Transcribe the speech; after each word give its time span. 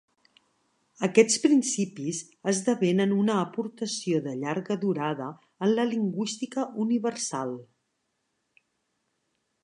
Aquests 1.07 1.35
principis 1.41 2.21
esdevenen 2.51 3.13
una 3.17 3.35
aportació 3.41 4.21
de 4.27 4.33
llarga 4.45 4.77
durada 4.85 5.27
en 5.67 5.73
la 5.81 5.85
lingüística 5.91 6.65
universal. 6.85 7.53